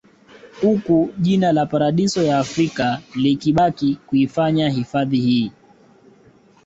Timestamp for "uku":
0.69-1.09